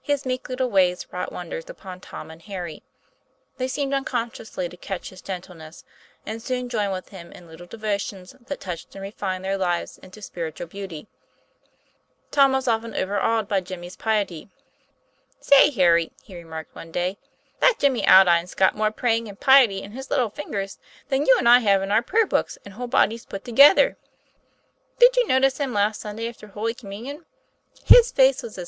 His 0.00 0.24
meek 0.24 0.48
little 0.48 0.70
ways 0.70 1.08
wrought 1.10 1.32
wonders 1.32 1.68
upon 1.68 1.98
Tom 1.98 2.30
and 2.30 2.40
Harry. 2.42 2.84
They 3.56 3.66
seemed 3.66 3.92
unconsciously 3.92 4.68
to 4.68 4.76
catch 4.76 5.08
his 5.10 5.20
gentleness, 5.20 5.84
and 6.24 6.40
soon 6.40 6.68
joined 6.68 6.92
with 6.92 7.08
him 7.08 7.32
in 7.32 7.48
little 7.48 7.66
devotions 7.66 8.36
that 8.46 8.60
touched 8.60 8.94
and 8.94 9.02
refined 9.02 9.44
their 9.44 9.58
lives 9.58 9.98
into 9.98 10.22
spiritual 10.22 10.68
beauty. 10.68 11.08
Tom 12.30 12.52
was 12.52 12.68
often 12.68 12.94
overawed 12.94 13.48
by 13.48 13.60
Jimmy's 13.60 13.96
piety. 13.96 14.48
"Say, 15.40 15.70
Harry," 15.72 16.12
he 16.22 16.36
remarked 16.36 16.76
one 16.76 16.92
day, 16.92 17.18
"that 17.58 17.80
Jimmy 17.80 18.06
Aldine's 18.06 18.54
got 18.54 18.76
more 18.76 18.92
praying 18.92 19.26
and 19.28 19.40
piety 19.40 19.82
in 19.82 19.90
his 19.90 20.12
little 20.12 20.30
finger 20.30 20.64
than 21.08 21.26
you 21.26 21.34
and 21.38 21.48
I 21.48 21.58
have 21.58 21.82
in 21.82 21.90
our 21.90 22.02
prayer 22.02 22.26
books 22.26 22.56
and 22.64 22.74
whole 22.74 22.86
bodies 22.86 23.26
put 23.26 23.44
together. 23.44 23.96
Did 25.00 25.16
you 25.16 25.26
notice 25.26 25.58
him 25.58 25.72
last 25.72 26.02
Sunday 26.02 26.28
after 26.28 26.46
Holy 26.46 26.72
Communion? 26.72 27.26
His 27.84 28.12
face 28.12 28.44
was 28.44 28.52
a 28.52 28.54
TOM 28.54 28.62
PLAYFAfR. 28.62 28.64